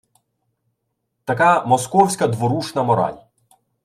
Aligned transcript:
Така 1.25 1.65
московська 1.65 2.27
дворушна 2.27 2.83
мораль 2.83 3.17